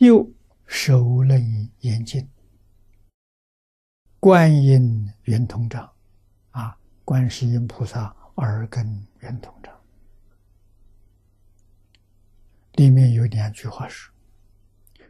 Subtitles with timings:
[0.00, 0.26] 又
[0.66, 2.26] 手楞严经，
[4.18, 5.92] 观音圆通章，
[6.52, 8.04] 啊，观世音菩萨
[8.36, 9.78] 耳根圆通章，
[12.76, 14.10] 里面有两句话说：“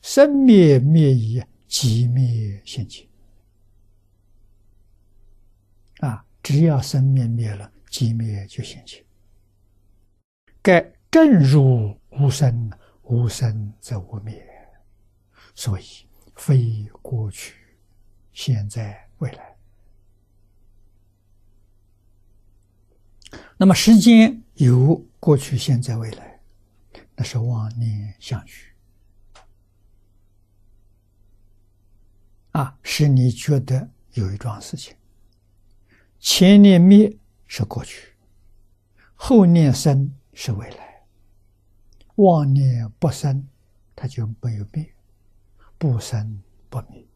[0.00, 3.06] 生灭灭已，即灭现前。”
[6.00, 9.04] 啊，只要生灭灭了，即灭就现前。
[10.62, 10.80] 该
[11.10, 12.72] 正如无生。
[13.10, 14.46] 无生则无灭，
[15.58, 17.56] 所以非过去、
[18.32, 19.56] 现在、未来。
[23.56, 26.40] 那么时间有过去、现在、未来，
[27.16, 28.72] 那是妄念相续
[32.52, 34.94] 啊，使你觉得有一桩事情，
[36.20, 38.14] 前念灭是过去，
[39.16, 41.04] 后念生是未来。
[42.14, 43.48] 妄念不生，
[43.96, 44.84] 它就没有灭；
[45.78, 47.06] 不生不灭。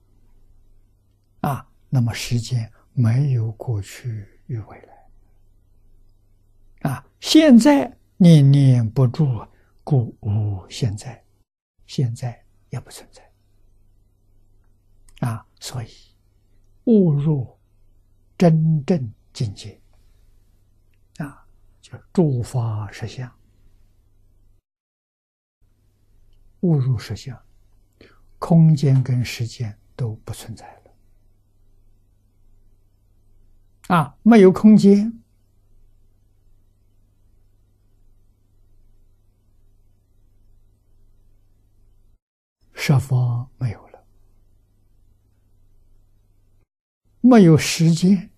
[1.41, 6.91] 啊，那么时间没有过去与未来。
[6.91, 9.47] 啊，现在念念不住，
[9.83, 11.23] 故无现在，
[11.87, 13.23] 现在也不存在。
[15.27, 15.89] 啊，所以
[16.85, 17.59] 误入
[18.39, 19.81] 真正境界。
[21.19, 21.47] 啊，
[21.81, 23.31] 就诸法实相。
[26.61, 27.37] 误入实相，
[28.43, 30.91] 空间跟时间都不存在了。
[33.87, 35.23] 啊，没有空间，
[42.73, 44.05] 设方没有了；
[47.21, 48.29] 没有时间，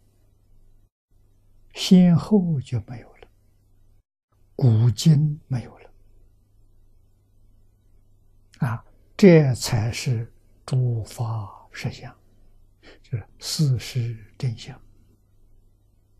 [1.72, 3.28] 先后就没有了，
[4.54, 5.90] 古今没有了。
[8.58, 8.84] 啊，
[9.16, 10.32] 这才是
[10.66, 12.12] 诸法实相，
[13.02, 14.78] 就是事实真相。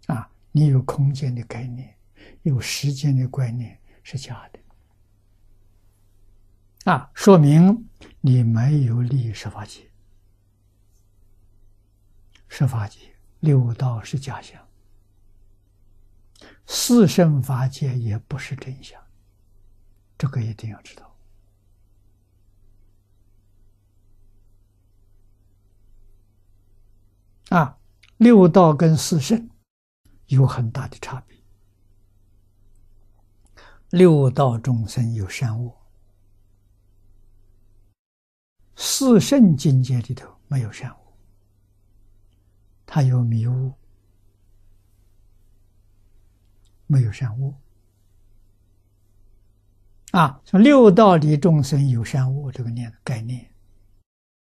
[0.07, 1.97] 啊，你有空间的概念，
[2.43, 6.93] 有时间的观念是假的。
[6.93, 7.89] 啊，说明
[8.21, 9.91] 你没有立十法界，
[12.49, 12.99] 十法界
[13.41, 14.69] 六道是假象，
[16.67, 19.03] 四圣法界也不是真相，
[20.19, 21.14] 这个一定要知道。
[28.17, 29.51] 六道跟四圣
[30.27, 31.37] 有很大的差别。
[33.91, 35.73] 六道众生有善恶，
[38.77, 40.97] 四圣境界里头没有善恶，
[42.87, 43.73] 他有迷雾，
[46.87, 47.55] 没有善恶。
[50.13, 53.49] 啊，说六道里众生有善恶这个念概念，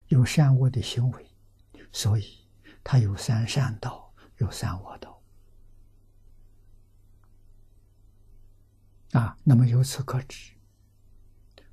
[0.08, 1.26] 有善恶的行为，
[1.90, 2.43] 所以。
[2.84, 5.22] 他有三善道，有三恶道，
[9.12, 10.52] 啊，那么由此可知，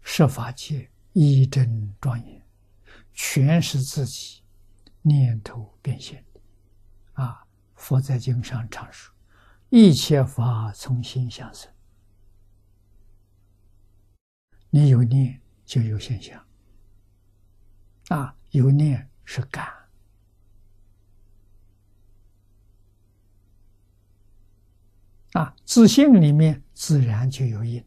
[0.01, 2.41] 设法界一真庄严，
[3.13, 4.41] 全是自己
[5.01, 6.39] 念头变现的，
[7.21, 7.45] 啊，
[7.75, 9.13] 佛在经上常说，
[9.69, 11.69] 一切法从心想生，
[14.69, 16.41] 你有念就有现象，
[18.07, 19.80] 啊，有念是感。
[25.33, 27.83] 啊，自信里面自然就有因。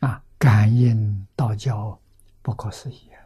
[0.00, 1.98] 啊，感应道教
[2.42, 3.23] 不可思议啊！